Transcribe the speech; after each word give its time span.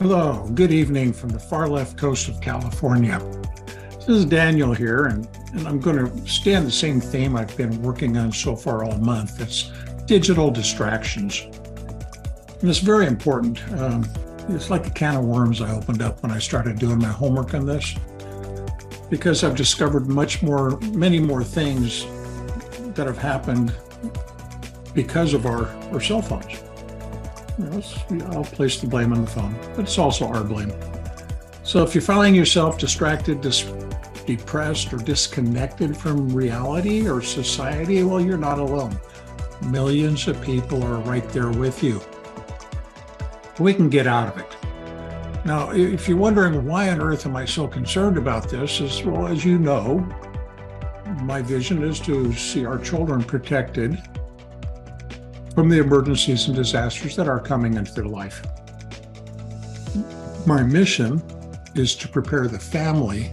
Hello, 0.00 0.48
good 0.54 0.72
evening 0.72 1.12
from 1.12 1.28
the 1.28 1.38
far 1.38 1.68
left 1.68 1.98
coast 1.98 2.26
of 2.28 2.40
California. 2.40 3.18
This 3.98 4.08
is 4.08 4.24
Daniel 4.24 4.72
here, 4.72 5.04
and, 5.04 5.28
and 5.52 5.68
I'm 5.68 5.78
going 5.78 5.98
to 5.98 6.26
stay 6.26 6.54
on 6.54 6.64
the 6.64 6.70
same 6.70 7.02
theme 7.02 7.36
I've 7.36 7.54
been 7.54 7.82
working 7.82 8.16
on 8.16 8.32
so 8.32 8.56
far 8.56 8.82
all 8.82 8.96
month. 8.96 9.42
It's 9.42 9.70
digital 10.06 10.50
distractions. 10.50 11.42
And 11.42 12.70
it's 12.70 12.78
very 12.78 13.04
important. 13.04 13.62
Um, 13.74 14.08
it's 14.48 14.70
like 14.70 14.86
a 14.86 14.90
can 14.90 15.16
of 15.16 15.26
worms 15.26 15.60
I 15.60 15.70
opened 15.70 16.00
up 16.00 16.22
when 16.22 16.32
I 16.32 16.38
started 16.38 16.78
doing 16.78 16.98
my 16.98 17.08
homework 17.08 17.52
on 17.52 17.66
this, 17.66 17.94
because 19.10 19.44
I've 19.44 19.54
discovered 19.54 20.08
much 20.08 20.42
more, 20.42 20.80
many 20.94 21.20
more 21.20 21.44
things 21.44 22.06
that 22.94 23.06
have 23.06 23.18
happened 23.18 23.74
because 24.94 25.34
of 25.34 25.44
our, 25.44 25.66
our 25.92 26.00
cell 26.00 26.22
phones. 26.22 26.58
I'll 28.32 28.44
place 28.44 28.80
the 28.80 28.86
blame 28.86 29.12
on 29.12 29.22
the 29.22 29.30
phone, 29.30 29.54
but 29.74 29.80
it's 29.80 29.98
also 29.98 30.26
our 30.26 30.44
blame. 30.44 30.72
So 31.62 31.82
if 31.82 31.94
you're 31.94 32.02
finding 32.02 32.34
yourself 32.34 32.78
distracted, 32.78 33.40
dis- 33.40 33.70
depressed, 34.26 34.92
or 34.92 34.98
disconnected 34.98 35.96
from 35.96 36.28
reality 36.28 37.08
or 37.08 37.20
society, 37.20 38.02
well, 38.02 38.20
you're 38.20 38.38
not 38.38 38.58
alone. 38.58 38.98
Millions 39.66 40.26
of 40.26 40.40
people 40.42 40.82
are 40.82 40.98
right 41.00 41.28
there 41.30 41.50
with 41.50 41.82
you. 41.82 42.00
We 43.58 43.74
can 43.74 43.88
get 43.88 44.06
out 44.06 44.28
of 44.28 44.38
it. 44.38 44.56
Now, 45.44 45.70
if 45.70 46.08
you're 46.08 46.18
wondering 46.18 46.64
why 46.66 46.90
on 46.90 47.00
earth 47.00 47.26
am 47.26 47.36
I 47.36 47.44
so 47.44 47.66
concerned 47.66 48.18
about 48.18 48.48
this, 48.48 48.80
as 48.80 49.02
well 49.04 49.26
as 49.26 49.44
you 49.44 49.58
know, 49.58 49.98
my 51.22 51.42
vision 51.42 51.82
is 51.82 52.00
to 52.00 52.32
see 52.34 52.64
our 52.64 52.78
children 52.78 53.22
protected 53.22 54.00
from 55.54 55.68
the 55.68 55.78
emergencies 55.78 56.46
and 56.46 56.56
disasters 56.56 57.16
that 57.16 57.28
are 57.28 57.40
coming 57.40 57.74
into 57.74 57.92
their 57.92 58.06
life. 58.06 58.42
My 60.46 60.62
mission 60.62 61.22
is 61.74 61.94
to 61.96 62.08
prepare 62.08 62.46
the 62.46 62.58
family 62.58 63.32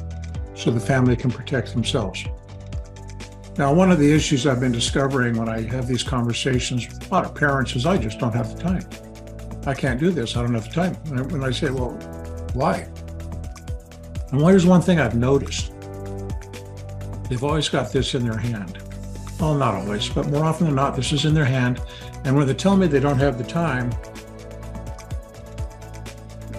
so 0.55 0.71
the 0.71 0.79
family 0.79 1.15
can 1.15 1.31
protect 1.31 1.73
themselves. 1.73 2.25
Now, 3.57 3.73
one 3.73 3.91
of 3.91 3.97
the 3.97 4.11
issues 4.11 4.45
I've 4.45 4.59
been 4.59 4.71
discovering 4.71 5.35
when 5.37 5.49
I 5.49 5.61
have 5.69 5.87
these 5.87 6.03
conversations 6.03 6.87
with 6.87 7.09
a 7.09 7.13
lot 7.13 7.25
of 7.25 7.33
parents 7.33 7.75
is 7.75 7.85
I 7.85 7.97
just 7.97 8.19
don't 8.19 8.33
have 8.33 8.55
the 8.55 8.61
time. 8.61 8.87
I 9.65 9.73
can't 9.73 9.99
do 9.99 10.11
this. 10.11 10.37
I 10.37 10.43
don't 10.43 10.53
have 10.53 10.65
the 10.65 10.73
time. 10.73 10.95
And 11.05 11.43
I 11.43 11.51
say, 11.51 11.71
well, 11.71 11.91
why? 12.53 12.87
And 14.31 14.41
here's 14.41 14.65
one 14.65 14.81
thing 14.81 14.99
I've 14.99 15.15
noticed 15.15 15.71
they've 17.29 17.43
always 17.43 17.67
got 17.67 17.91
this 17.91 18.13
in 18.13 18.23
their 18.23 18.37
hand. 18.37 18.77
Well, 19.39 19.53
not 19.53 19.75
always, 19.75 20.09
but 20.09 20.27
more 20.29 20.43
often 20.43 20.65
than 20.65 20.75
not, 20.75 20.95
this 20.95 21.11
is 21.11 21.25
in 21.25 21.33
their 21.35 21.45
hand. 21.45 21.79
And 22.25 22.35
when 22.35 22.47
they 22.47 22.55
tell 22.55 22.75
me 22.75 22.87
they 22.87 22.99
don't 22.99 23.19
have 23.19 23.37
the 23.37 23.43
time, 23.43 23.91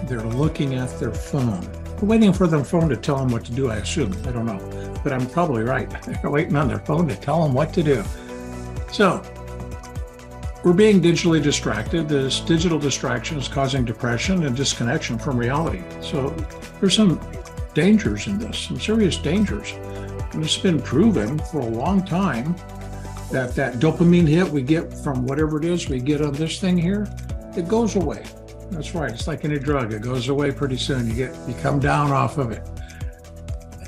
they're 0.03 0.21
looking 0.21 0.75
at 0.75 0.97
their 0.97 1.11
phone, 1.11 1.69
waiting 2.01 2.31
for 2.31 2.47
their 2.47 2.63
phone 2.63 2.87
to 2.89 2.95
tell 2.95 3.17
them 3.17 3.29
what 3.29 3.43
to 3.45 3.51
do, 3.51 3.69
I 3.69 3.77
assume. 3.77 4.13
I 4.25 4.31
don't 4.31 4.45
know, 4.45 5.01
but 5.03 5.11
I'm 5.11 5.27
probably 5.27 5.63
right. 5.63 5.89
They're 6.21 6.31
waiting 6.31 6.55
on 6.55 6.67
their 6.67 6.79
phone 6.79 7.07
to 7.09 7.15
tell 7.15 7.43
them 7.43 7.53
what 7.53 7.73
to 7.73 7.83
do. 7.83 8.03
So, 8.91 9.21
we're 10.63 10.73
being 10.73 11.01
digitally 11.01 11.43
distracted. 11.43 12.09
This 12.09 12.39
digital 12.39 12.79
distraction 12.79 13.37
is 13.37 13.47
causing 13.47 13.85
depression 13.85 14.45
and 14.45 14.55
disconnection 14.55 15.19
from 15.19 15.37
reality. 15.37 15.83
So, 16.01 16.29
there's 16.79 16.95
some 16.95 17.19
dangers 17.73 18.27
in 18.27 18.39
this, 18.39 18.57
some 18.57 18.79
serious 18.79 19.17
dangers. 19.17 19.73
And 20.31 20.43
it's 20.43 20.57
been 20.57 20.81
proven 20.81 21.39
for 21.39 21.59
a 21.59 21.65
long 21.65 22.05
time 22.05 22.55
that 23.31 23.55
that 23.55 23.75
dopamine 23.75 24.27
hit 24.27 24.47
we 24.47 24.61
get 24.61 24.93
from 24.93 25.25
whatever 25.25 25.57
it 25.57 25.65
is 25.65 25.89
we 25.89 25.99
get 25.99 26.21
on 26.21 26.33
this 26.33 26.59
thing 26.59 26.77
here, 26.77 27.07
it 27.55 27.67
goes 27.67 27.95
away. 27.95 28.25
That's 28.71 28.93
right. 28.93 29.11
It's 29.11 29.27
like 29.27 29.45
any 29.45 29.59
drug. 29.59 29.93
It 29.93 30.01
goes 30.01 30.29
away 30.29 30.51
pretty 30.51 30.77
soon. 30.77 31.07
You 31.07 31.13
get 31.13 31.35
you 31.47 31.55
come 31.55 31.79
down 31.79 32.11
off 32.11 32.37
of 32.37 32.51
it. 32.51 32.67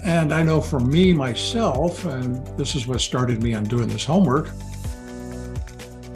And 0.03 0.33
I 0.33 0.41
know 0.41 0.59
for 0.61 0.79
me 0.79 1.13
myself, 1.13 2.05
and 2.05 2.45
this 2.57 2.73
is 2.73 2.87
what 2.87 3.01
started 3.01 3.43
me 3.43 3.53
on 3.53 3.63
doing 3.65 3.87
this 3.87 4.03
homework, 4.03 4.49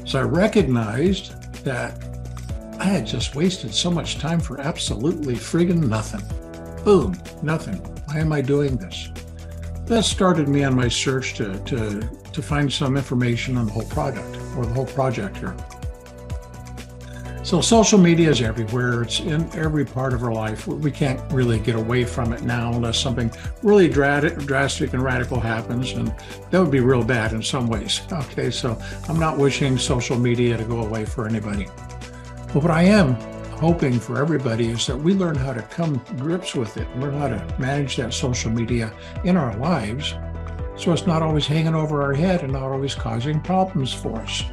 is 0.04 0.16
I 0.16 0.22
recognized 0.22 1.64
that 1.64 2.04
I 2.80 2.86
had 2.86 3.06
just 3.06 3.36
wasted 3.36 3.74
so 3.74 3.92
much 3.92 4.18
time 4.18 4.40
for 4.40 4.60
absolutely 4.60 5.36
friggin' 5.36 5.88
nothing. 5.88 6.24
Boom, 6.84 7.16
nothing. 7.44 7.76
Why 8.06 8.20
am 8.20 8.34
I 8.34 8.42
doing 8.42 8.76
this? 8.78 9.10
That 9.86 10.04
started 10.04 10.48
me 10.48 10.64
on 10.64 10.76
my 10.76 10.88
search 10.88 11.36
to, 11.36 11.60
to, 11.60 12.02
to 12.34 12.42
find 12.42 12.72
some 12.72 12.98
information 12.98 13.58
on 13.58 13.68
the 13.68 13.72
whole 13.72 13.86
product 13.86 14.38
or 14.58 14.66
the 14.66 14.74
whole 14.74 14.86
project 14.86 15.38
here. 15.38 15.56
So 17.44 17.62
social 17.62 18.00
media 18.00 18.32
is 18.32 18.42
everywhere. 18.42 19.04
It's 19.04 19.20
in 19.20 19.48
every 19.54 19.86
part 19.86 20.14
of 20.14 20.24
our 20.24 20.34
life. 20.34 20.66
We 20.66 20.90
can't 20.90 21.22
really 21.32 21.60
get 21.60 21.76
away 21.76 22.04
from 22.04 22.34
it 22.34 22.42
now 22.42 22.74
unless 22.74 22.98
something 22.98 23.32
really 23.62 23.88
drastic 23.88 24.94
and 24.94 25.04
radical 25.04 25.40
happens, 25.40 25.92
and 25.92 26.08
that 26.50 26.60
would 26.60 26.72
be 26.72 26.80
real 26.80 27.04
bad 27.04 27.34
in 27.34 27.44
some 27.44 27.68
ways. 27.68 28.02
Okay, 28.12 28.50
so 28.50 28.82
I'm 29.08 29.20
not 29.20 29.38
wishing 29.38 29.78
social 29.78 30.18
media 30.18 30.58
to 30.58 30.64
go 30.64 30.80
away 30.82 31.06
for 31.06 31.28
anybody. 31.28 31.68
But 32.52 32.64
what 32.64 32.72
I 32.72 32.84
am 32.84 33.16
hoping 33.58 34.00
for 34.00 34.20
everybody 34.20 34.68
is 34.68 34.86
that 34.88 34.98
we 34.98 35.14
learn 35.14 35.36
how 35.36 35.54
to 35.54 35.62
come 35.62 35.96
grips 36.18 36.56
with 36.56 36.78
it, 36.78 36.88
learn 36.98 37.14
how 37.14 37.28
to 37.28 37.56
manage 37.60 37.96
that 37.98 38.14
social 38.14 38.52
media 38.52 38.94
in 39.24 39.38
our 39.38 39.56
lives 39.58 40.14
so 40.78 40.92
it's 40.92 41.08
not 41.08 41.22
always 41.22 41.48
hanging 41.48 41.76
over 41.76 42.02
our 42.02 42.14
head 42.14 42.44
and 42.44 42.52
not 42.52 42.64
always 42.64 42.94
causing 42.94 43.40
problems 43.40 43.94
for 43.94 44.18
us. 44.18 44.44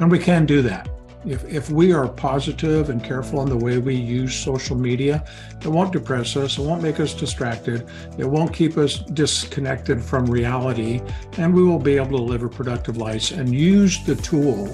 And 0.00 0.10
we 0.10 0.18
can 0.18 0.44
do 0.44 0.60
that. 0.62 0.88
If, 1.24 1.44
if 1.44 1.70
we 1.70 1.92
are 1.92 2.08
positive 2.08 2.88
and 2.88 3.04
careful 3.04 3.42
in 3.42 3.48
the 3.50 3.56
way 3.56 3.76
we 3.76 3.94
use 3.94 4.34
social 4.34 4.74
media, 4.74 5.22
it 5.60 5.68
won't 5.68 5.92
depress 5.92 6.34
us, 6.34 6.58
it 6.58 6.62
won't 6.62 6.82
make 6.82 6.98
us 6.98 7.12
distracted, 7.12 7.86
it 8.16 8.24
won't 8.24 8.54
keep 8.54 8.78
us 8.78 8.98
disconnected 8.98 10.02
from 10.02 10.24
reality, 10.24 11.02
and 11.36 11.52
we 11.54 11.62
will 11.62 11.78
be 11.78 11.96
able 11.96 12.16
to 12.18 12.24
live 12.24 12.42
a 12.42 12.48
productive 12.48 12.96
life 12.96 13.32
and 13.32 13.54
use 13.54 14.02
the 14.04 14.16
tool 14.16 14.66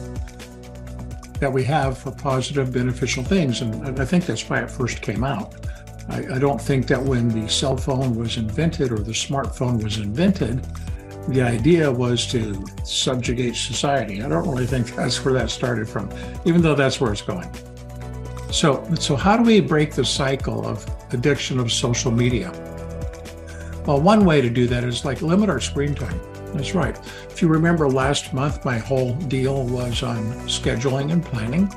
that 1.41 1.53
we 1.53 1.65
have 1.65 1.99
for 1.99 2.11
positive, 2.11 2.73
beneficial 2.73 3.23
things. 3.23 3.61
And 3.61 4.01
I 4.01 4.05
think 4.05 4.27
that's 4.27 4.49
why 4.49 4.61
it 4.61 4.71
first 4.71 5.03
came 5.03 5.25
out. 5.25 5.55
I, 6.09 6.37
I, 6.37 6.39
don't 6.39 6.61
think 6.61 6.87
that 6.87 7.03
when 7.03 7.29
the 7.29 7.49
cell 7.49 7.77
phone 7.77 8.15
was 8.15 8.37
invented 8.37 8.93
or 8.93 8.99
the 8.99 9.13
smartphone 9.13 9.83
was 9.83 9.99
invented, 9.99 10.65
the 11.29 11.43
idea 11.43 11.91
was 11.91 12.27
to 12.29 12.65
subjugate 12.85 13.57
society. 13.57 14.23
I 14.23 14.29
don't 14.29 14.49
really 14.49 14.67
think 14.67 14.95
that's 14.97 15.25
where 15.25 15.35
that 15.35 15.51
started 15.51 15.89
from, 15.89 16.11
even 16.45 16.63
though 16.63 16.75
that's 16.75 17.01
where 17.01 17.13
it's 17.13 17.23
going. 17.23 17.51
So, 18.53 18.89
so 18.95 19.17
how 19.17 19.37
do 19.37 19.43
we 19.43 19.61
break 19.61 19.93
the 19.93 20.05
cycle 20.05 20.65
of 20.65 20.87
addiction 21.13 21.59
of 21.59 21.73
social 21.73 22.13
media? 22.13 22.53
Well, 23.85 24.01
one 24.01 24.25
way 24.25 24.41
to 24.41 24.49
do 24.49 24.67
that 24.69 24.85
is 24.85 25.05
like 25.05 25.23
limit 25.23 25.51
our 25.51 25.61
screen 25.61 25.95
time. 25.95 26.21
That's 26.57 26.75
right. 26.75 26.99
If 27.31 27.43
you 27.43 27.49
remember 27.49 27.89
last 27.89 28.33
month, 28.33 28.65
my 28.65 28.79
whole 28.79 29.15
deal 29.15 29.65
was 29.65 30.03
on 30.03 30.25
scheduling 30.49 31.13
and 31.13 31.25
planning. 31.25 31.73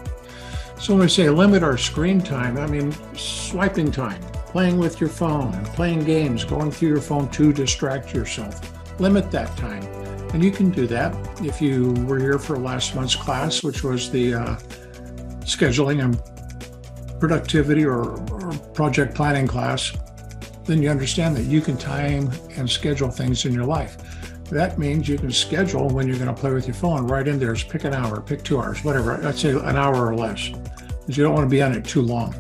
So 0.80 0.94
when 0.94 1.04
I 1.04 1.08
say 1.08 1.30
limit 1.30 1.64
our 1.64 1.78
screen 1.78 2.22
time, 2.22 2.58
I 2.58 2.66
mean 2.66 2.96
swiping 3.16 3.92
time, 3.92 4.22
playing 4.48 4.78
with 4.78 5.02
your 5.02 5.10
phone 5.10 5.52
playing 5.66 6.04
games, 6.04 6.44
going 6.44 6.72
through 6.72 6.90
your 6.90 7.02
phone 7.02 7.30
to 7.32 7.54
distract 7.54 8.14
yourself. 8.14 8.60
Limit 9.00 9.32
that 9.32 9.56
time. 9.58 9.84
And 10.34 10.44
you 10.44 10.52
can 10.52 10.70
do 10.70 10.88
that 10.88 11.16
if 11.42 11.62
you 11.62 11.94
were 12.06 12.20
here 12.20 12.38
for 12.38 12.58
last 12.58 12.96
month's 12.96 13.16
class, 13.16 13.64
which 13.64 13.84
was 13.84 14.12
the 14.12 14.36
uh, 14.36 14.56
scheduling 15.42 16.04
and 16.04 17.20
productivity 17.20 17.84
or, 17.84 18.20
or 18.32 18.54
project 18.74 19.16
planning 19.16 19.48
class, 19.48 19.94
then 20.66 20.82
you 20.82 20.90
understand 20.90 21.36
that 21.36 21.44
you 21.44 21.62
can 21.62 21.78
time 21.78 22.30
and 22.58 22.70
schedule 22.70 23.10
things 23.10 23.46
in 23.46 23.54
your 23.54 23.66
life. 23.66 23.98
That 24.50 24.80
means 24.80 25.08
you 25.08 25.18
can 25.18 25.32
schedule 25.32 25.90
when 25.90 26.08
you're 26.08 26.18
going 26.18 26.34
to 26.34 26.40
play 26.40 26.52
with 26.52 26.66
your 26.66 26.74
phone 26.74 27.06
right 27.06 27.28
in 27.28 27.38
there. 27.38 27.54
Pick 27.54 27.84
an 27.84 27.94
hour, 27.94 28.20
pick 28.20 28.44
two 28.44 28.60
hours, 28.60 28.84
whatever. 28.84 29.24
I'd 29.26 29.36
say 29.36 29.52
an 29.52 29.76
hour 29.76 30.08
or 30.08 30.16
less, 30.16 30.50
because 30.50 31.18
you 31.18 31.24
don't 31.24 31.34
want 31.34 31.46
to 31.46 31.50
be 31.50 31.62
on 31.62 31.74
it 31.74 31.86
too 31.86 32.02
long. 32.02 32.34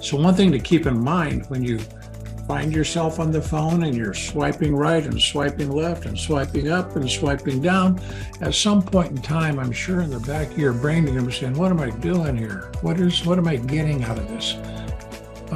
So, 0.00 0.16
one 0.16 0.34
thing 0.34 0.52
to 0.52 0.60
keep 0.60 0.86
in 0.86 0.98
mind 0.98 1.46
when 1.46 1.64
you 1.64 1.80
find 2.46 2.72
yourself 2.72 3.18
on 3.18 3.32
the 3.32 3.40
phone 3.40 3.84
and 3.84 3.96
you're 3.96 4.14
swiping 4.14 4.74
right 4.74 5.04
and 5.04 5.20
swiping 5.20 5.70
left 5.70 6.06
and 6.06 6.18
swiping 6.18 6.70
up 6.70 6.94
and 6.96 7.10
swiping 7.10 7.60
down, 7.60 8.00
at 8.40 8.54
some 8.54 8.82
point 8.82 9.10
in 9.10 9.22
time, 9.22 9.58
I'm 9.58 9.72
sure 9.72 10.00
in 10.00 10.10
the 10.10 10.20
back 10.20 10.50
of 10.52 10.58
your 10.58 10.72
brain, 10.72 11.04
you're 11.04 11.14
going 11.14 11.24
to 11.24 11.30
be 11.30 11.36
saying, 11.36 11.54
What 11.54 11.72
am 11.72 11.80
I 11.80 11.90
doing 11.90 12.36
here? 12.36 12.70
What 12.82 13.00
is 13.00 13.26
what 13.26 13.38
am 13.38 13.48
I 13.48 13.56
getting 13.56 14.04
out 14.04 14.18
of 14.18 14.28
this? 14.28 14.54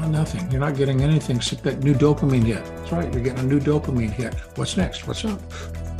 Nothing. 0.05 0.51
You're 0.51 0.61
not 0.61 0.77
getting 0.77 1.03
anything 1.03 1.37
except 1.37 1.63
that 1.65 1.83
new 1.83 1.95
dopamine 1.95 2.45
hit. 2.45 2.65
That's 2.65 2.93
right. 2.93 3.13
You're 3.13 3.23
getting 3.23 3.41
a 3.41 3.49
new 3.49 3.61
dopamine 3.61 4.11
hit. 4.11 4.35
What's 4.57 4.77
next? 4.77 5.07
What's 5.07 5.25
up? 5.25 5.41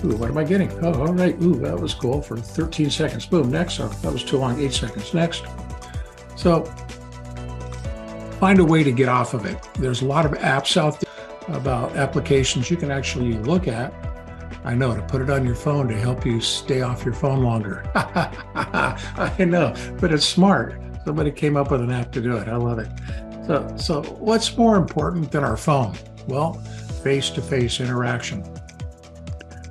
Ooh, 0.05 0.17
what 0.17 0.31
am 0.31 0.39
I 0.39 0.45
getting? 0.45 0.71
Oh, 0.85 0.93
all 0.93 1.13
right. 1.13 1.35
Ooh, 1.43 1.55
that 1.57 1.79
was 1.79 1.95
cool 1.95 2.21
for 2.23 2.37
13 2.37 2.91
seconds. 2.91 3.27
Boom. 3.27 3.51
Next. 3.51 3.81
Oh, 3.81 3.89
that 3.89 4.13
was 4.13 4.23
too 4.23 4.39
long. 4.39 4.61
Eight 4.61 4.73
seconds. 4.73 5.13
Next. 5.13 5.45
So 6.37 6.65
find 8.39 8.59
a 8.59 8.65
way 8.65 8.85
to 8.85 8.93
get 8.93 9.09
off 9.09 9.35
of 9.35 9.47
it. 9.47 9.59
There's 9.79 10.03
a 10.03 10.07
lot 10.07 10.27
of 10.27 10.33
apps 10.33 10.77
out 10.77 11.01
there 11.01 11.57
about 11.57 11.97
applications 11.97 12.71
you 12.71 12.77
can 12.77 12.91
actually 12.91 13.35
look 13.35 13.69
at. 13.69 13.93
I 14.65 14.75
know 14.75 14.95
to 14.95 15.03
put 15.03 15.23
it 15.23 15.31
on 15.31 15.45
your 15.45 15.55
phone 15.55 15.89
to 15.89 15.97
help 15.97 16.27
you 16.27 16.41
stay 16.41 16.83
off 16.83 17.05
your 17.05 17.15
phone 17.15 17.43
longer. 17.43 17.89
I 17.95 19.37
know, 19.39 19.75
but 20.01 20.13
it's 20.13 20.27
smart. 20.27 20.81
Somebody 21.05 21.31
came 21.31 21.57
up 21.57 21.71
with 21.71 21.83
an 21.83 21.93
app 21.93 22.11
to 22.13 22.21
do 22.21 22.37
it. 22.37 22.49
I 22.49 22.57
love 22.57 22.81
it. 22.81 22.89
So, 23.47 23.77
so 23.77 24.03
what's 24.03 24.57
more 24.57 24.77
important 24.77 25.31
than 25.31 25.45
our 25.45 25.57
phone? 25.57 25.95
Well, 26.27 26.55
face 27.05 27.31
to 27.31 27.43
face 27.43 27.81
interaction. 27.81 28.45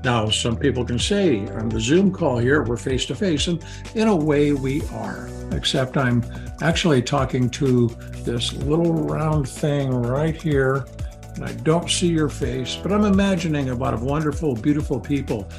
Now, 0.04 0.30
some 0.30 0.56
people 0.56 0.86
can 0.86 1.00
say 1.00 1.46
on 1.50 1.68
the 1.68 1.80
Zoom 1.80 2.12
call 2.12 2.38
here, 2.38 2.64
we're 2.64 2.78
face 2.78 3.06
to 3.08 3.16
face, 3.16 3.48
and 3.48 3.66
in 3.96 4.08
a 4.08 4.16
way 4.16 4.54
we 4.54 4.82
are, 4.94 5.28
except 5.52 5.98
I'm 5.98 6.24
actually 6.62 7.02
talking 7.02 7.50
to 7.50 7.88
this 8.24 8.54
little 8.54 8.94
round 8.94 9.50
thing 9.50 9.90
right 9.90 10.40
here, 10.40 10.86
and 11.34 11.44
I 11.44 11.52
don't 11.54 11.90
see 11.90 12.08
your 12.08 12.30
face, 12.30 12.78
but 12.82 12.94
I'm 12.94 13.04
imagining 13.04 13.72
a 13.72 13.76
lot 13.76 13.94
of 13.94 14.04
wonderful, 14.04 14.56
beautiful 14.56 15.00
people 15.00 15.50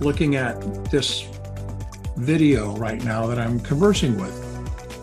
looking 0.00 0.36
at 0.36 0.60
this 0.90 1.26
video 2.16 2.76
right 2.76 3.02
now 3.02 3.26
that 3.26 3.38
I'm 3.38 3.58
conversing 3.60 4.16
with 4.20 4.45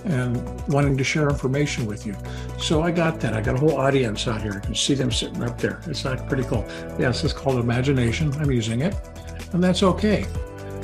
and 0.05 0.67
wanting 0.67 0.97
to 0.97 1.03
share 1.03 1.29
information 1.29 1.85
with 1.85 2.05
you. 2.05 2.15
So 2.57 2.81
I 2.81 2.91
got 2.91 3.19
that. 3.21 3.33
I 3.33 3.41
got 3.41 3.55
a 3.55 3.59
whole 3.59 3.77
audience 3.77 4.27
out 4.27 4.41
here. 4.41 4.55
You 4.55 4.59
can 4.61 4.75
see 4.75 4.93
them 4.93 5.11
sitting 5.11 5.43
up 5.43 5.57
there. 5.57 5.81
It's 5.87 6.03
not 6.03 6.27
pretty 6.27 6.43
cool. 6.43 6.65
Yes, 6.99 7.23
it's 7.23 7.33
called 7.33 7.59
imagination. 7.59 8.33
I'm 8.33 8.51
using 8.51 8.81
it, 8.81 8.95
and 9.53 9.63
that's 9.63 9.83
okay. 9.83 10.25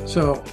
So 0.06 0.44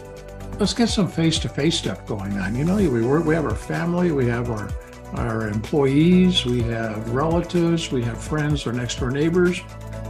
let's 0.58 0.74
get 0.74 0.88
some 0.88 1.08
face-to-face 1.08 1.78
stuff 1.78 2.06
going 2.06 2.38
on. 2.38 2.54
You 2.54 2.64
know, 2.64 2.76
we 2.76 3.06
work, 3.06 3.24
we 3.24 3.34
have 3.34 3.44
our 3.44 3.54
family, 3.54 4.12
we 4.12 4.26
have 4.26 4.50
our 4.50 4.68
our 5.14 5.48
employees, 5.48 6.44
we 6.44 6.62
have 6.62 7.10
relatives, 7.10 7.92
we 7.92 8.02
have 8.02 8.22
friends, 8.22 8.66
our 8.66 8.72
next 8.72 8.98
door 8.98 9.10
neighbors. 9.10 9.60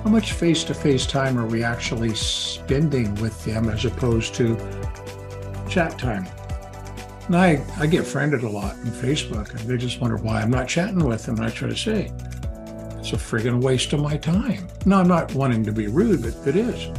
How 0.02 0.10
much 0.10 0.32
face-to-face 0.32 1.06
time 1.06 1.38
are 1.38 1.46
we 1.46 1.62
actually 1.62 2.14
spending 2.14 3.14
with 3.16 3.44
them 3.44 3.68
as 3.68 3.84
opposed 3.84 4.34
to 4.36 4.56
chat 5.68 5.98
time? 5.98 6.26
And 7.26 7.36
I, 7.36 7.64
I 7.78 7.86
get 7.86 8.06
friended 8.06 8.44
a 8.44 8.48
lot 8.48 8.72
on 8.72 8.86
Facebook, 8.86 9.50
and 9.50 9.60
they 9.60 9.76
just 9.76 10.00
wonder 10.00 10.16
why 10.16 10.40
I'm 10.40 10.50
not 10.50 10.68
chatting 10.68 11.04
with 11.04 11.26
them. 11.26 11.36
And 11.36 11.46
I 11.46 11.50
try 11.50 11.68
to 11.68 11.76
say, 11.76 12.12
it's 12.98 13.12
a 13.12 13.16
friggin' 13.16 13.62
waste 13.62 13.92
of 13.92 14.00
my 14.00 14.16
time. 14.16 14.68
No, 14.84 14.98
I'm 14.98 15.08
not 15.08 15.34
wanting 15.34 15.64
to 15.64 15.72
be 15.72 15.88
rude, 15.88 16.22
but 16.22 16.46
it 16.46 16.56
is. 16.56 16.90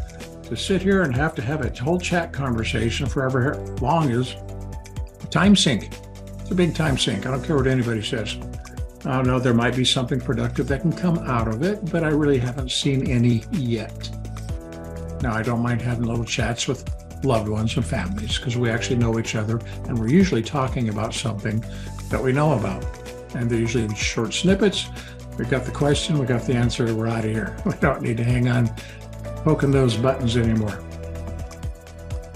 To 0.50 0.56
sit 0.56 0.82
here 0.82 1.04
and 1.04 1.16
have 1.16 1.36
to 1.36 1.42
have 1.42 1.66
a 1.66 1.84
whole 1.84 2.00
chat 2.00 2.32
conversation 2.32 3.08
forever 3.08 3.56
long 3.82 4.10
is 4.10 4.36
a 5.22 5.28
time 5.28 5.56
sink. 5.56 5.90
It's 6.40 6.52
a 6.52 6.56
big 6.56 6.76
time 6.76 6.98
sink. 6.98 7.26
I 7.26 7.32
don't 7.32 7.44
care 7.44 7.58
what 7.58 7.68
anybody 7.68 8.02
says. 8.02 8.38
I 9.06 9.18
don't 9.18 9.28
know 9.28 9.40
there 9.40 9.54
might 9.54 9.76
be 9.76 9.86
something 9.86 10.20
productive 10.20 10.68
that 10.68 10.82
can 10.82 10.94
come 10.94 11.20
out 11.20 11.48
of 11.48 11.64
it, 11.64 11.92
but 11.92 12.04
I 12.04 12.10
really 12.10 12.38
haven't 12.38 12.72
seen 12.72 13.10
any 13.10 13.44
yet. 13.52 14.10
Now, 15.22 15.34
I 15.34 15.42
don't 15.42 15.62
mind 15.62 15.82
having 15.82 16.06
little 16.06 16.26
chats 16.26 16.68
with 16.68 16.86
loved 17.24 17.50
ones 17.50 17.76
and 17.76 17.86
families 17.86 18.38
because 18.38 18.58
we 18.58 18.70
actually 18.70 18.98
know 18.98 19.20
each 19.20 19.36
other 19.36 19.60
and 19.86 19.98
we're 19.98 20.10
usually 20.10 20.44
talking 20.44 20.90
about 20.90 21.14
something 21.14 21.64
that 22.10 22.22
we 22.22 22.32
know 22.32 22.54
about. 22.54 22.86
And 23.36 23.50
they're 23.50 23.60
usually 23.60 23.94
short 23.96 24.34
snippets. 24.34 24.88
We've 25.38 25.50
got 25.50 25.66
the 25.66 25.72
question, 25.72 26.18
we've 26.18 26.28
got 26.28 26.44
the 26.44 26.54
answer, 26.54 26.94
we're 26.96 27.08
out 27.08 27.26
of 27.26 27.32
here. 27.32 27.56
We 27.66 27.74
don't 27.74 28.02
need 28.02 28.18
to 28.18 28.24
hang 28.24 28.48
on 28.48 28.74
poking 29.44 29.72
those 29.72 29.96
buttons 29.96 30.36
anymore. 30.36 30.84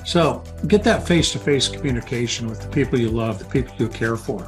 So 0.06 0.44
get 0.68 0.84
that 0.84 1.08
face 1.08 1.32
to 1.34 1.40
face 1.40 1.68
communication 1.68 2.48
with 2.48 2.62
the 2.62 2.68
people 2.70 3.00
you 3.00 3.10
love, 3.10 3.40
the 3.40 3.46
people 3.46 3.74
you 3.78 3.88
care 3.88 4.16
for. 4.16 4.48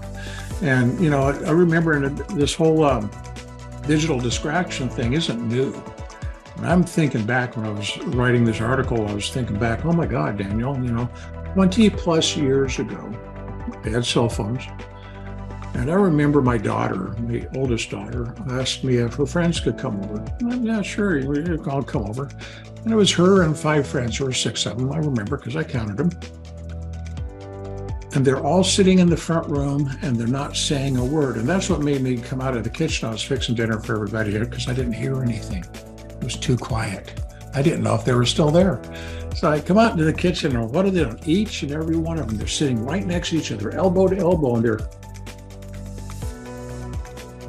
And, 0.62 1.00
you 1.00 1.10
know, 1.10 1.24
I, 1.24 1.52
remember 1.52 2.10
this 2.10 2.54
whole 2.54 2.84
um, 2.86 3.12
digital 3.88 4.20
distraction 4.20 4.90
thing 4.90 5.14
isn't 5.14 5.48
new. 5.48 5.74
I'm 6.66 6.84
thinking 6.84 7.26
back 7.26 7.58
when 7.58 7.66
I 7.66 7.72
was 7.72 7.98
writing 8.08 8.44
this 8.44 8.62
article, 8.62 9.08
I 9.08 9.14
was 9.14 9.30
thinking 9.30 9.58
back, 9.58 9.86
oh 9.86 9.92
my 9.92 10.06
God, 10.06 10.38
Daniel, 10.38 10.76
you 10.76 10.92
know, 10.92 11.10
20 11.54 11.90
plus 11.92 12.36
years 12.36 12.80
ago, 12.80 13.12
they 13.84 13.92
had 13.92 14.06
cell 14.06 14.30
phones. 14.30 14.64
And 15.76 15.90
I 15.90 15.96
remember 15.96 16.42
my 16.42 16.58
daughter, 16.58 17.16
my 17.20 17.48
oldest 17.56 17.90
daughter, 17.90 18.34
asked 18.52 18.84
me 18.84 18.98
if 18.98 19.16
her 19.16 19.26
friends 19.26 19.60
could 19.60 19.78
come 19.78 20.00
over. 20.04 20.24
I'm, 20.44 20.64
yeah, 20.64 20.82
sure, 20.82 21.20
I'll 21.70 21.82
come 21.84 22.06
over. 22.06 22.30
And 22.84 22.92
it 22.92 22.96
was 22.96 23.12
her 23.14 23.44
and 23.44 23.58
five 23.58 23.88
friends, 23.88 24.20
or 24.22 24.32
six 24.32 24.66
of 24.66 24.78
them, 24.78 24.92
I 24.92 24.98
remember 24.98 25.38
because 25.38 25.56
I 25.56 25.64
counted 25.64 25.98
them. 25.98 26.12
And 28.16 28.24
they're 28.24 28.44
all 28.44 28.64
sitting 28.64 29.00
in 29.00 29.10
the 29.10 29.18
front 29.18 29.48
room 29.48 29.90
and 30.04 30.16
they're 30.16 30.28
not 30.28 30.56
saying 30.56 30.98
a 30.98 31.04
word. 31.04 31.38
And 31.38 31.50
that's 31.50 31.70
what 31.70 31.82
made 31.82 32.02
me 32.02 32.18
come 32.18 32.42
out 32.42 32.56
of 32.56 32.64
the 32.64 32.70
kitchen. 32.70 33.10
I 33.10 33.12
was 33.12 33.24
fixing 33.24 33.56
dinner 33.56 33.80
for 33.80 33.96
everybody 33.96 34.38
because 34.38 34.68
I 34.68 34.74
didn't 34.74 34.94
hear 34.94 35.24
anything. 35.24 35.66
It 36.24 36.28
was 36.28 36.38
too 36.38 36.56
quiet. 36.56 37.22
I 37.54 37.62
didn't 37.62 37.84
know 37.84 37.96
if 37.96 38.06
they 38.06 38.14
were 38.14 38.26
still 38.26 38.50
there. 38.50 38.82
So 39.36 39.52
I 39.52 39.60
come 39.60 39.78
out 39.78 39.92
into 39.92 40.06
the 40.06 40.14
kitchen, 40.14 40.56
and 40.56 40.72
what 40.72 40.86
are 40.86 40.90
they 40.90 41.04
doing? 41.04 41.20
Each 41.26 41.64
and 41.64 41.74
every 41.74 41.98
one 41.98 42.18
of 42.18 42.30
them, 42.30 42.38
they're 42.38 42.48
sitting 42.48 42.82
right 42.86 43.06
next 43.06 43.32
to 43.32 43.40
each 43.40 43.52
other, 43.52 43.72
elbow 43.72 44.08
to 44.08 44.16
elbow, 44.16 44.56
and 44.56 44.64
they're 44.64 44.80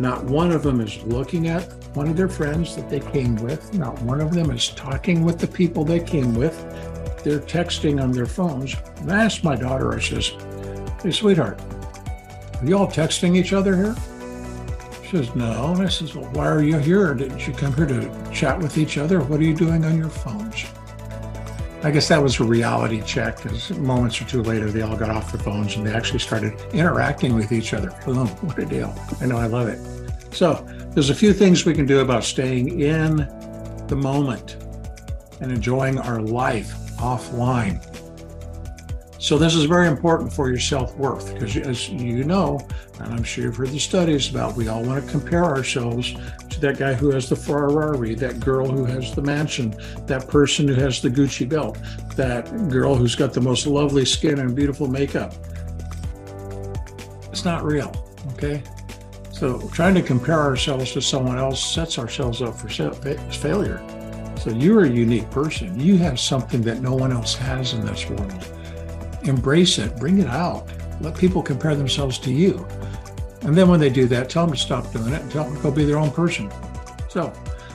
not 0.00 0.24
one 0.24 0.50
of 0.50 0.64
them 0.64 0.80
is 0.80 1.00
looking 1.04 1.46
at 1.46 1.72
one 1.94 2.08
of 2.08 2.16
their 2.16 2.28
friends 2.28 2.74
that 2.74 2.90
they 2.90 2.98
came 2.98 3.36
with. 3.36 3.72
Not 3.74 3.96
one 4.02 4.20
of 4.20 4.34
them 4.34 4.50
is 4.50 4.70
talking 4.70 5.24
with 5.24 5.38
the 5.38 5.46
people 5.46 5.84
they 5.84 6.00
came 6.00 6.34
with. 6.34 6.58
They're 7.22 7.38
texting 7.38 8.02
on 8.02 8.10
their 8.10 8.26
phones. 8.26 8.74
And 8.96 9.12
I 9.12 9.22
asked 9.22 9.44
my 9.44 9.54
daughter, 9.54 9.94
I 9.94 10.00
says, 10.00 10.32
Hey, 11.00 11.12
sweetheart, 11.12 11.60
are 12.60 12.66
you 12.66 12.76
all 12.76 12.88
texting 12.88 13.36
each 13.36 13.52
other 13.52 13.76
here? 13.76 13.94
Says, 15.04 15.34
No. 15.34 15.72
And 15.72 15.82
I 15.82 15.88
says, 15.88 16.14
Well, 16.14 16.30
why 16.32 16.46
are 16.46 16.62
you 16.62 16.78
here? 16.78 17.14
Didn't 17.14 17.46
you 17.46 17.52
come 17.52 17.74
here 17.74 17.86
to 17.86 18.30
chat 18.32 18.58
with 18.58 18.78
each 18.78 18.98
other? 18.98 19.20
What 19.20 19.40
are 19.40 19.44
you 19.44 19.54
doing 19.54 19.84
on 19.84 19.96
your 19.96 20.08
phones? 20.08 20.64
I 21.82 21.90
guess 21.90 22.08
that 22.08 22.22
was 22.22 22.40
a 22.40 22.44
reality 22.44 23.02
check 23.02 23.42
because 23.42 23.70
moments 23.76 24.18
or 24.20 24.24
two 24.24 24.42
later, 24.42 24.70
they 24.70 24.80
all 24.80 24.96
got 24.96 25.10
off 25.10 25.30
their 25.30 25.42
phones 25.42 25.76
and 25.76 25.86
they 25.86 25.92
actually 25.92 26.20
started 26.20 26.58
interacting 26.72 27.34
with 27.34 27.52
each 27.52 27.74
other. 27.74 27.92
Boom, 28.06 28.26
what 28.26 28.58
a 28.58 28.64
deal. 28.64 28.94
I 29.20 29.26
know, 29.26 29.36
I 29.36 29.46
love 29.46 29.68
it. 29.68 29.78
So, 30.34 30.66
there's 30.94 31.10
a 31.10 31.14
few 31.14 31.34
things 31.34 31.66
we 31.66 31.74
can 31.74 31.84
do 31.84 32.00
about 32.00 32.24
staying 32.24 32.80
in 32.80 33.16
the 33.86 33.96
moment 33.96 34.56
and 35.40 35.52
enjoying 35.52 35.98
our 35.98 36.22
life 36.22 36.72
offline. 36.96 37.82
So 39.24 39.38
this 39.38 39.54
is 39.54 39.64
very 39.64 39.88
important 39.88 40.30
for 40.30 40.50
your 40.50 40.58
self-worth 40.58 41.32
because 41.32 41.56
as 41.56 41.88
you 41.88 42.24
know, 42.24 42.60
and 43.00 43.10
I'm 43.10 43.24
sure 43.24 43.44
you've 43.44 43.56
heard 43.56 43.70
the 43.70 43.80
studies 43.80 44.28
about, 44.28 44.54
we 44.54 44.68
all 44.68 44.82
want 44.82 45.02
to 45.02 45.10
compare 45.10 45.44
ourselves 45.44 46.14
to 46.50 46.60
that 46.60 46.76
guy 46.76 46.92
who 46.92 47.08
has 47.08 47.30
the 47.30 47.34
Ferrari, 47.34 48.14
that 48.16 48.38
girl 48.40 48.68
who 48.68 48.84
has 48.84 49.14
the 49.14 49.22
mansion, 49.22 49.74
that 50.06 50.28
person 50.28 50.68
who 50.68 50.74
has 50.74 51.00
the 51.00 51.08
Gucci 51.08 51.48
belt, 51.48 51.78
that 52.16 52.68
girl 52.68 52.94
who's 52.94 53.14
got 53.14 53.32
the 53.32 53.40
most 53.40 53.66
lovely 53.66 54.04
skin 54.04 54.40
and 54.40 54.54
beautiful 54.54 54.88
makeup. 54.88 55.32
It's 57.32 57.46
not 57.46 57.64
real, 57.64 57.94
okay? 58.32 58.62
So 59.32 59.58
trying 59.70 59.94
to 59.94 60.02
compare 60.02 60.40
ourselves 60.40 60.92
to 60.92 61.00
someone 61.00 61.38
else 61.38 61.64
sets 61.64 61.98
ourselves 61.98 62.42
up 62.42 62.56
for 62.56 62.68
failure. 62.68 63.82
So 64.38 64.50
you're 64.50 64.84
a 64.84 64.90
unique 64.90 65.30
person. 65.30 65.80
You 65.80 65.96
have 65.96 66.20
something 66.20 66.60
that 66.60 66.82
no 66.82 66.94
one 66.94 67.10
else 67.10 67.34
has 67.36 67.72
in 67.72 67.86
this 67.86 68.06
world 68.10 68.53
embrace 69.24 69.78
it, 69.78 69.96
bring 69.96 70.18
it 70.18 70.28
out. 70.28 70.68
Let 71.00 71.16
people 71.16 71.42
compare 71.42 71.74
themselves 71.74 72.18
to 72.20 72.32
you. 72.32 72.66
And 73.42 73.56
then 73.56 73.68
when 73.68 73.80
they 73.80 73.90
do 73.90 74.06
that, 74.06 74.30
tell 74.30 74.46
them 74.46 74.54
to 74.54 74.60
stop 74.60 74.90
doing 74.92 75.12
it 75.12 75.20
and 75.20 75.30
tell 75.30 75.44
them 75.44 75.56
to 75.56 75.62
go 75.62 75.70
be 75.70 75.84
their 75.84 75.98
own 75.98 76.10
person. 76.10 76.50
So 77.08 77.32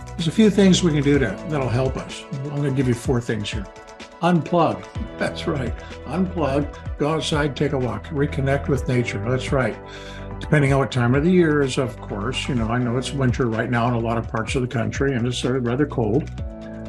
there's 0.07 0.27
a 0.27 0.31
few 0.31 0.49
things 0.49 0.83
we 0.83 0.91
can 0.91 1.03
do 1.03 1.19
to, 1.19 1.27
that'll 1.47 1.69
help 1.69 1.95
us. 1.97 2.23
I'm 2.31 2.49
going 2.49 2.63
to 2.63 2.71
give 2.71 2.87
you 2.87 2.93
four 2.93 3.21
things 3.21 3.51
here. 3.51 3.65
Unplug. 4.21 4.85
That's 5.17 5.47
right. 5.47 5.77
Unplug. 6.05 6.75
Go 6.97 7.13
outside, 7.13 7.55
take 7.55 7.73
a 7.73 7.77
walk, 7.77 8.07
reconnect 8.07 8.67
with 8.67 8.87
nature. 8.87 9.23
That's 9.27 9.51
right. 9.51 9.77
Depending 10.39 10.73
on 10.73 10.79
what 10.79 10.91
time 10.91 11.15
of 11.15 11.23
the 11.23 11.31
year 11.31 11.61
is, 11.61 11.77
of 11.77 11.99
course. 12.01 12.47
You 12.47 12.55
know, 12.55 12.67
I 12.67 12.79
know 12.79 12.97
it's 12.97 13.11
winter 13.11 13.47
right 13.47 13.69
now 13.69 13.87
in 13.87 13.93
a 13.93 13.99
lot 13.99 14.17
of 14.17 14.27
parts 14.27 14.55
of 14.55 14.61
the 14.61 14.67
country 14.67 15.13
and 15.13 15.27
it's 15.27 15.43
rather 15.43 15.85
cold, 15.85 16.29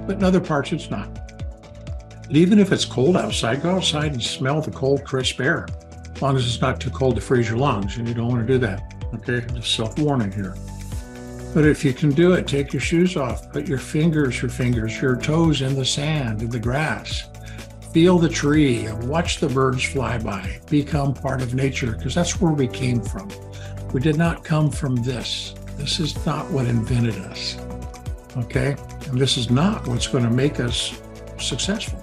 but 0.06 0.16
in 0.16 0.24
other 0.24 0.40
parts 0.40 0.72
it's 0.72 0.90
not. 0.90 1.29
Even 2.32 2.60
if 2.60 2.70
it's 2.70 2.84
cold 2.84 3.16
outside, 3.16 3.60
go 3.60 3.76
outside 3.76 4.12
and 4.12 4.22
smell 4.22 4.60
the 4.60 4.70
cold, 4.70 5.04
crisp 5.04 5.40
air. 5.40 5.66
As 6.14 6.22
long 6.22 6.36
as 6.36 6.46
it's 6.46 6.60
not 6.60 6.80
too 6.80 6.90
cold 6.90 7.16
to 7.16 7.20
freeze 7.20 7.48
your 7.48 7.58
lungs, 7.58 7.96
and 7.96 8.06
you 8.06 8.14
don't 8.14 8.28
want 8.28 8.46
to 8.46 8.52
do 8.52 8.58
that. 8.58 8.94
Okay, 9.14 9.44
just 9.52 9.74
self 9.74 9.98
warning 9.98 10.30
here. 10.30 10.54
But 11.52 11.66
if 11.66 11.84
you 11.84 11.92
can 11.92 12.10
do 12.10 12.34
it, 12.34 12.46
take 12.46 12.72
your 12.72 12.80
shoes 12.80 13.16
off, 13.16 13.50
put 13.50 13.66
your 13.66 13.78
fingers, 13.78 14.40
your 14.40 14.50
fingers, 14.50 15.00
your 15.02 15.16
toes 15.16 15.62
in 15.62 15.74
the 15.74 15.84
sand, 15.84 16.42
in 16.42 16.50
the 16.50 16.60
grass. 16.60 17.28
Feel 17.92 18.18
the 18.20 18.28
tree, 18.28 18.86
watch 19.02 19.40
the 19.40 19.48
birds 19.48 19.82
fly 19.82 20.16
by, 20.16 20.60
become 20.70 21.12
part 21.12 21.42
of 21.42 21.54
nature, 21.54 21.96
because 21.96 22.14
that's 22.14 22.40
where 22.40 22.52
we 22.52 22.68
came 22.68 23.02
from. 23.02 23.28
We 23.92 24.00
did 24.00 24.16
not 24.16 24.44
come 24.44 24.70
from 24.70 24.94
this. 24.94 25.54
This 25.76 25.98
is 25.98 26.24
not 26.24 26.48
what 26.52 26.66
invented 26.66 27.16
us. 27.22 27.56
Okay? 28.36 28.76
And 29.08 29.18
this 29.18 29.36
is 29.36 29.50
not 29.50 29.88
what's 29.88 30.06
going 30.06 30.22
to 30.22 30.30
make 30.30 30.60
us 30.60 31.02
successful. 31.40 32.00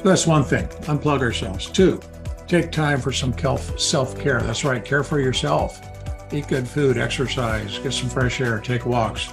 So 0.00 0.08
that's 0.08 0.26
one 0.26 0.44
thing, 0.44 0.66
unplug 0.88 1.20
ourselves. 1.20 1.66
Two, 1.66 2.00
take 2.48 2.72
time 2.72 3.02
for 3.02 3.12
some 3.12 3.34
self 3.76 4.18
care. 4.18 4.40
That's 4.40 4.64
right, 4.64 4.82
care 4.82 5.04
for 5.04 5.20
yourself. 5.20 5.78
Eat 6.32 6.48
good 6.48 6.66
food, 6.66 6.96
exercise, 6.96 7.78
get 7.80 7.92
some 7.92 8.08
fresh 8.08 8.40
air, 8.40 8.60
take 8.60 8.86
walks, 8.86 9.30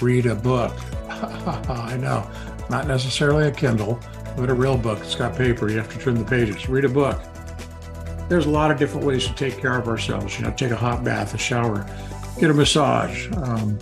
read 0.00 0.26
a 0.26 0.34
book. 0.34 0.74
I 1.08 1.96
know, 1.96 2.28
not 2.70 2.88
necessarily 2.88 3.46
a 3.46 3.52
Kindle, 3.52 4.00
but 4.36 4.50
a 4.50 4.54
real 4.54 4.76
book. 4.76 4.98
It's 4.98 5.14
got 5.14 5.36
paper, 5.36 5.70
you 5.70 5.76
have 5.76 5.92
to 5.92 5.98
turn 6.00 6.14
the 6.16 6.24
pages. 6.24 6.68
Read 6.68 6.84
a 6.84 6.88
book. 6.88 7.20
there's 8.28 8.46
a 8.46 8.50
lot 8.50 8.72
of 8.72 8.80
different 8.80 9.06
ways 9.06 9.28
to 9.28 9.34
take 9.34 9.58
care 9.58 9.78
of 9.78 9.86
ourselves. 9.86 10.36
You 10.38 10.44
know, 10.44 10.50
take 10.50 10.72
a 10.72 10.76
hot 10.76 11.04
bath, 11.04 11.34
a 11.34 11.38
shower, 11.38 11.86
get 12.40 12.50
a 12.50 12.54
massage, 12.54 13.30
um, 13.36 13.78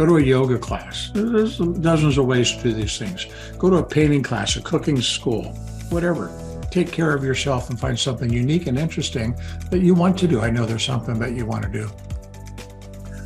go 0.00 0.06
to 0.06 0.16
a 0.16 0.22
yoga 0.22 0.58
class. 0.58 1.10
There's 1.12 1.58
dozens 1.58 2.16
of 2.16 2.24
ways 2.24 2.52
to 2.52 2.62
do 2.62 2.72
these 2.72 2.96
things. 2.96 3.26
Go 3.58 3.68
to 3.68 3.76
a 3.76 3.84
painting 3.84 4.22
class, 4.22 4.56
a 4.56 4.62
cooking 4.62 4.98
school, 5.02 5.52
whatever. 5.90 6.32
Take 6.70 6.90
care 6.90 7.14
of 7.14 7.22
yourself 7.22 7.68
and 7.68 7.78
find 7.78 7.98
something 7.98 8.32
unique 8.32 8.66
and 8.66 8.78
interesting 8.78 9.38
that 9.70 9.80
you 9.80 9.92
want 9.92 10.16
to 10.20 10.26
do. 10.26 10.40
I 10.40 10.48
know 10.48 10.64
there's 10.64 10.86
something 10.86 11.18
that 11.18 11.32
you 11.32 11.44
want 11.44 11.64
to 11.64 11.68
do. 11.68 11.90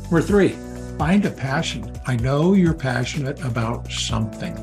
Number 0.01 0.21
three, 0.21 0.49
find 0.97 1.23
a 1.25 1.31
passion. 1.31 1.97
I 2.07 2.17
know 2.17 2.55
you're 2.55 2.73
passionate 2.73 3.41
about 3.45 3.89
something. 3.89 4.53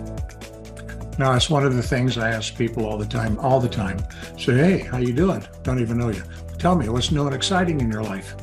Now, 1.19 1.33
it's 1.33 1.49
one 1.49 1.64
of 1.64 1.76
the 1.76 1.83
things 1.83 2.19
I 2.19 2.28
ask 2.28 2.54
people 2.54 2.85
all 2.85 2.99
the 2.99 3.07
time, 3.07 3.38
all 3.38 3.59
the 3.59 3.71
time. 3.71 4.04
Say, 4.38 4.54
hey, 4.54 4.78
how 4.81 4.99
you 4.99 5.14
doing? 5.14 5.47
Don't 5.62 5.81
even 5.81 5.97
know 5.97 6.11
you. 6.11 6.23
Tell 6.62 6.76
me 6.76 6.88
what's 6.88 7.11
new 7.11 7.26
and 7.26 7.35
exciting 7.35 7.81
in 7.81 7.90
your 7.90 8.04
life. 8.04 8.37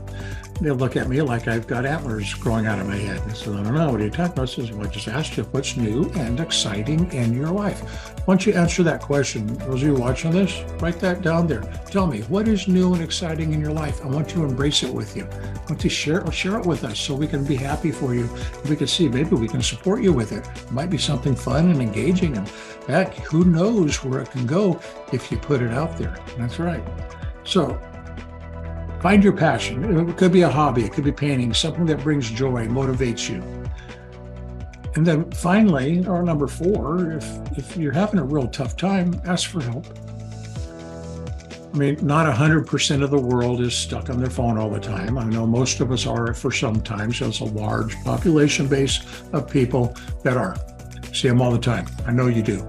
They 0.59 0.71
look 0.71 0.97
at 0.97 1.07
me 1.07 1.21
like 1.21 1.47
I've 1.47 1.67
got 1.67 1.85
antlers 1.85 2.33
growing 2.33 2.65
out 2.65 2.77
of 2.77 2.85
my 2.85 2.97
head. 2.97 3.21
I 3.25 3.31
said, 3.31 3.53
I 3.55 3.63
don't 3.63 3.73
know. 3.73 3.91
What 3.91 4.01
are 4.01 4.03
you 4.03 4.09
talking 4.09 4.33
about? 4.33 4.49
I 4.49 4.65
said, 4.65 4.75
well, 4.75 4.85
I 4.85 4.89
just 4.89 5.07
asked 5.07 5.37
you 5.37 5.43
what's 5.43 5.77
new 5.77 6.11
and 6.15 6.37
exciting 6.37 7.09
in 7.13 7.31
your 7.31 7.49
life. 7.49 8.11
Once 8.27 8.45
you 8.45 8.51
answer 8.51 8.83
that 8.83 9.01
question, 9.01 9.47
those 9.59 9.83
of 9.83 9.87
you 9.87 9.93
watching 9.93 10.31
this, 10.31 10.61
write 10.81 10.99
that 10.99 11.21
down 11.21 11.47
there. 11.47 11.61
Tell 11.89 12.07
me 12.07 12.23
what 12.23 12.49
is 12.49 12.67
new 12.67 12.93
and 12.93 13.01
exciting 13.01 13.53
in 13.53 13.61
your 13.61 13.71
life. 13.71 14.03
I 14.03 14.07
want 14.07 14.27
to 14.31 14.43
embrace 14.43 14.83
it 14.83 14.93
with 14.93 15.15
you. 15.15 15.23
I 15.23 15.65
want 15.69 15.79
to 15.79 15.87
share, 15.87 16.29
share 16.29 16.59
it 16.59 16.65
with 16.65 16.83
us 16.83 16.99
so 16.99 17.15
we 17.15 17.25
can 17.25 17.45
be 17.45 17.55
happy 17.55 17.93
for 17.93 18.13
you. 18.13 18.29
We 18.67 18.75
can 18.75 18.87
see 18.87 19.07
maybe 19.07 19.37
we 19.37 19.47
can 19.47 19.61
support 19.61 20.03
you 20.03 20.11
with 20.11 20.33
it. 20.33 20.45
It 20.45 20.71
might 20.73 20.89
be 20.89 20.97
something 20.97 21.37
fun 21.37 21.69
and 21.69 21.81
engaging. 21.81 22.35
And 22.35 22.49
heck, 22.85 23.15
who 23.19 23.45
knows 23.45 24.03
where 24.03 24.19
it 24.19 24.31
can 24.31 24.45
go 24.45 24.81
if 25.13 25.31
you 25.31 25.37
put 25.37 25.61
it 25.61 25.71
out 25.71 25.97
there. 25.97 26.17
That's 26.37 26.59
right. 26.59 26.83
So 27.45 27.79
Find 29.01 29.23
your 29.23 29.33
passion. 29.33 30.09
It 30.09 30.17
could 30.17 30.33
be 30.33 30.41
a 30.41 30.49
hobby, 30.49 30.83
it 30.83 30.91
could 30.91 31.05
be 31.05 31.11
painting, 31.11 31.53
something 31.53 31.85
that 31.85 32.03
brings 32.03 32.29
joy, 32.29 32.67
motivates 32.67 33.29
you. 33.29 33.41
And 34.95 35.05
then 35.05 35.31
finally, 35.31 36.05
or 36.05 36.21
number 36.23 36.47
four, 36.47 37.13
if, 37.13 37.57
if 37.57 37.77
you're 37.77 37.93
having 37.93 38.19
a 38.19 38.23
real 38.23 38.47
tough 38.47 38.75
time, 38.75 39.21
ask 39.25 39.49
for 39.49 39.61
help. 39.61 39.85
I 41.73 41.77
mean, 41.77 41.97
not 42.01 42.25
100% 42.33 43.03
of 43.03 43.11
the 43.11 43.19
world 43.19 43.61
is 43.61 43.75
stuck 43.75 44.09
on 44.09 44.19
their 44.19 44.29
phone 44.29 44.57
all 44.57 44.69
the 44.69 44.79
time. 44.79 45.17
I 45.17 45.23
know 45.23 45.45
most 45.45 45.79
of 45.79 45.91
us 45.91 46.07
are 46.07 46.33
for 46.33 46.51
some 46.51 46.81
time. 46.81 47.13
So 47.13 47.27
it's 47.27 47.41
a 47.41 47.45
large 47.45 47.95
population 48.03 48.67
base 48.67 48.99
of 49.31 49.49
people 49.49 49.95
that 50.23 50.35
are. 50.35 50.57
See 51.13 51.27
them 51.27 51.41
all 51.41 51.51
the 51.51 51.59
time. 51.59 51.87
I 52.07 52.11
know 52.11 52.27
you 52.27 52.41
do. 52.41 52.67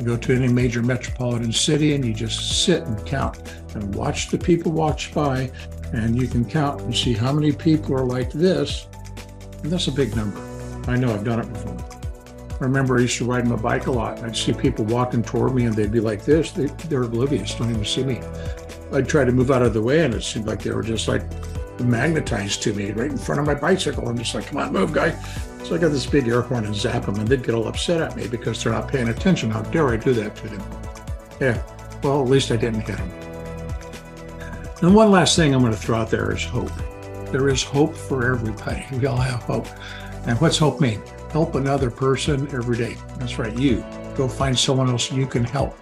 You 0.00 0.06
go 0.06 0.16
to 0.16 0.34
any 0.34 0.48
major 0.48 0.82
metropolitan 0.82 1.52
city 1.52 1.94
and 1.94 2.02
you 2.02 2.14
just 2.14 2.64
sit 2.64 2.84
and 2.84 3.06
count 3.06 3.38
and 3.74 3.94
watch 3.94 4.30
the 4.30 4.38
people 4.38 4.72
watch 4.72 5.12
by, 5.12 5.50
and 5.92 6.20
you 6.20 6.26
can 6.26 6.42
count 6.42 6.80
and 6.80 6.96
see 6.96 7.12
how 7.12 7.32
many 7.32 7.52
people 7.52 7.94
are 7.94 8.06
like 8.06 8.32
this. 8.32 8.88
And 9.62 9.70
that's 9.70 9.88
a 9.88 9.92
big 9.92 10.16
number. 10.16 10.40
I 10.90 10.96
know 10.96 11.12
I've 11.12 11.24
done 11.24 11.40
it 11.40 11.52
before. 11.52 11.76
I 12.60 12.64
remember 12.64 12.96
I 12.96 13.02
used 13.02 13.18
to 13.18 13.26
ride 13.26 13.46
my 13.46 13.56
bike 13.56 13.88
a 13.88 13.90
lot. 13.90 14.18
And 14.18 14.26
I'd 14.26 14.36
see 14.36 14.54
people 14.54 14.86
walking 14.86 15.22
toward 15.22 15.54
me 15.54 15.66
and 15.66 15.74
they'd 15.74 15.92
be 15.92 16.00
like 16.00 16.24
this. 16.24 16.50
They, 16.52 16.66
they're 16.88 17.02
oblivious, 17.02 17.54
don't 17.54 17.70
even 17.70 17.84
see 17.84 18.04
me. 18.04 18.20
I'd 18.92 19.08
try 19.08 19.24
to 19.24 19.32
move 19.32 19.50
out 19.50 19.62
of 19.62 19.74
the 19.74 19.82
way 19.82 20.04
and 20.04 20.14
it 20.14 20.22
seemed 20.22 20.46
like 20.46 20.62
they 20.62 20.70
were 20.70 20.82
just 20.82 21.08
like 21.08 21.22
magnetized 21.80 22.62
to 22.62 22.72
me 22.74 22.92
right 22.92 23.10
in 23.10 23.18
front 23.18 23.40
of 23.40 23.46
my 23.46 23.54
bicycle. 23.54 24.08
I'm 24.08 24.16
just 24.16 24.34
like, 24.34 24.46
come 24.46 24.58
on, 24.58 24.72
move, 24.72 24.92
guy. 24.92 25.18
So 25.70 25.76
I 25.76 25.78
got 25.78 25.92
this 25.92 26.04
big 26.04 26.26
air 26.26 26.40
horn 26.40 26.64
and 26.64 26.74
zap 26.74 27.06
them, 27.06 27.14
and 27.20 27.28
they'd 27.28 27.44
get 27.44 27.54
all 27.54 27.68
upset 27.68 28.00
at 28.00 28.16
me 28.16 28.26
because 28.26 28.60
they're 28.60 28.72
not 28.72 28.88
paying 28.88 29.06
attention. 29.06 29.52
How 29.52 29.62
dare 29.62 29.88
I 29.90 29.96
do 29.98 30.12
that 30.14 30.34
to 30.34 30.48
them? 30.48 30.60
Yeah, 31.38 31.62
well, 32.02 32.20
at 32.20 32.28
least 32.28 32.50
I 32.50 32.56
didn't 32.56 32.80
hit 32.80 32.96
them. 32.96 33.08
And 34.82 34.92
one 34.92 35.12
last 35.12 35.36
thing 35.36 35.54
I'm 35.54 35.60
going 35.60 35.72
to 35.72 35.78
throw 35.78 35.98
out 35.98 36.10
there 36.10 36.32
is 36.32 36.42
hope. 36.42 36.72
There 37.30 37.48
is 37.48 37.62
hope 37.62 37.94
for 37.94 38.32
everybody. 38.32 38.84
We 38.98 39.06
all 39.06 39.16
have 39.16 39.44
hope. 39.44 39.68
And 40.26 40.36
what's 40.40 40.58
hope 40.58 40.80
mean? 40.80 41.00
Help 41.30 41.54
another 41.54 41.88
person 41.88 42.48
every 42.52 42.76
day. 42.76 42.96
That's 43.18 43.38
right, 43.38 43.56
you. 43.56 43.84
Go 44.20 44.28
find 44.28 44.58
someone 44.58 44.90
else 44.90 45.10
you 45.10 45.26
can 45.26 45.44
help. 45.44 45.74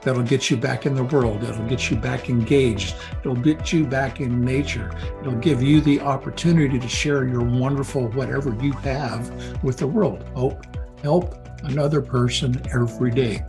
That'll 0.00 0.22
get 0.22 0.50
you 0.50 0.56
back 0.56 0.86
in 0.86 0.94
the 0.94 1.04
world. 1.04 1.42
That'll 1.42 1.68
get 1.68 1.90
you 1.90 1.96
back 1.98 2.30
engaged. 2.30 2.94
It'll 3.20 3.36
get 3.36 3.70
you 3.70 3.84
back 3.84 4.18
in 4.18 4.42
nature. 4.42 4.98
It'll 5.20 5.34
give 5.34 5.62
you 5.62 5.82
the 5.82 6.00
opportunity 6.00 6.78
to 6.78 6.88
share 6.88 7.28
your 7.28 7.42
wonderful 7.42 8.08
whatever 8.12 8.56
you 8.62 8.72
have 8.72 9.62
with 9.62 9.76
the 9.76 9.86
world. 9.86 10.24
Hope, 10.34 10.64
help 11.02 11.36
another 11.64 12.00
person 12.00 12.62
every 12.72 13.10
day. 13.10 13.44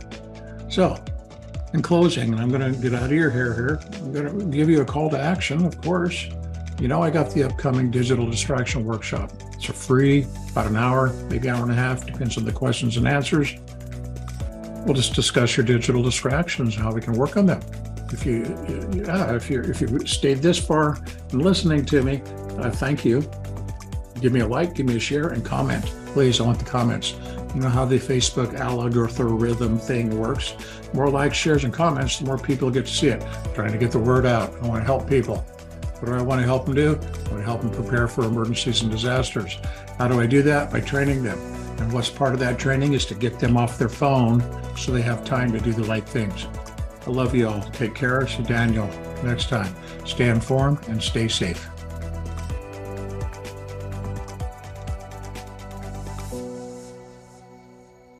So 0.68 1.02
in 1.72 1.80
closing, 1.80 2.34
and 2.34 2.38
I'm 2.38 2.50
going 2.50 2.70
to 2.70 2.78
get 2.78 2.92
out 2.92 3.04
of 3.04 3.12
your 3.12 3.30
hair 3.30 3.54
here, 3.54 3.80
I'm 3.94 4.12
going 4.12 4.38
to 4.40 4.44
give 4.54 4.68
you 4.68 4.82
a 4.82 4.84
call 4.84 5.08
to 5.08 5.18
action, 5.18 5.64
of 5.64 5.80
course. 5.80 6.28
You 6.78 6.88
know, 6.88 7.02
I 7.02 7.08
got 7.08 7.30
the 7.30 7.44
upcoming 7.44 7.90
digital 7.90 8.28
distraction 8.30 8.84
workshop. 8.84 9.32
It's 9.54 9.70
a 9.70 9.72
free, 9.72 10.26
about 10.50 10.66
an 10.66 10.76
hour, 10.76 11.14
maybe 11.30 11.48
hour 11.48 11.62
and 11.62 11.72
a 11.72 11.74
half, 11.74 12.04
depends 12.04 12.36
on 12.36 12.44
the 12.44 12.52
questions 12.52 12.98
and 12.98 13.08
answers. 13.08 13.54
We'll 14.84 14.94
just 14.94 15.14
discuss 15.14 15.56
your 15.56 15.64
digital 15.64 16.02
distractions, 16.02 16.76
and 16.76 16.84
how 16.84 16.92
we 16.92 17.00
can 17.00 17.14
work 17.14 17.36
on 17.36 17.46
them. 17.46 17.60
If 18.12 18.26
you, 18.26 18.44
yeah, 18.92 19.34
if 19.34 19.50
you 19.50 19.62
if 19.62 19.80
you 19.80 20.06
stayed 20.06 20.38
this 20.38 20.58
far 20.58 20.98
and 21.32 21.42
listening 21.42 21.84
to 21.86 22.02
me, 22.02 22.22
thank 22.74 23.04
you. 23.04 23.28
Give 24.20 24.32
me 24.32 24.40
a 24.40 24.46
like, 24.46 24.74
give 24.74 24.86
me 24.86 24.96
a 24.96 25.00
share, 25.00 25.28
and 25.28 25.44
comment. 25.44 25.84
Please, 26.06 26.40
I 26.40 26.44
want 26.44 26.58
the 26.58 26.64
comments. 26.64 27.14
You 27.54 27.60
know 27.60 27.68
how 27.68 27.84
the 27.84 27.98
Facebook 27.98 28.54
algorithm 28.58 29.78
thing 29.78 30.18
works. 30.18 30.54
More 30.92 31.08
likes, 31.08 31.36
shares, 31.36 31.64
and 31.64 31.72
comments, 31.72 32.18
the 32.18 32.26
more 32.26 32.38
people 32.38 32.70
get 32.70 32.86
to 32.86 32.92
see 32.92 33.08
it. 33.08 33.22
I'm 33.22 33.54
trying 33.54 33.72
to 33.72 33.78
get 33.78 33.90
the 33.90 33.98
word 33.98 34.26
out. 34.26 34.54
I 34.62 34.66
want 34.68 34.80
to 34.80 34.84
help 34.84 35.08
people. 35.08 35.36
What 35.98 36.06
do 36.06 36.14
I 36.14 36.22
want 36.22 36.40
to 36.40 36.46
help 36.46 36.66
them 36.66 36.74
do? 36.74 36.90
I 36.90 37.28
want 37.30 37.38
to 37.38 37.42
help 37.42 37.62
them 37.62 37.70
prepare 37.70 38.06
for 38.06 38.24
emergencies 38.24 38.82
and 38.82 38.90
disasters. 38.90 39.58
How 39.98 40.08
do 40.08 40.20
I 40.20 40.26
do 40.26 40.42
that? 40.42 40.70
By 40.70 40.80
training 40.80 41.22
them. 41.22 41.38
And 41.78 41.92
what's 41.92 42.10
part 42.10 42.34
of 42.34 42.40
that 42.40 42.58
training 42.58 42.92
is 42.92 43.04
to 43.06 43.14
get 43.14 43.38
them 43.38 43.56
off 43.56 43.78
their 43.78 43.88
phone 43.88 44.42
so 44.76 44.92
they 44.92 45.02
have 45.02 45.24
time 45.24 45.52
to 45.52 45.60
do 45.60 45.72
the 45.72 45.84
right 45.84 46.06
things. 46.08 46.46
I 47.06 47.10
love 47.10 47.34
you 47.34 47.48
all. 47.48 47.62
Take 47.72 47.94
care. 47.94 48.26
See 48.26 48.42
Daniel 48.42 48.88
next 49.22 49.48
time. 49.48 49.74
Stay 50.06 50.28
informed 50.28 50.78
and 50.88 51.02
stay 51.02 51.28
safe. 51.28 51.68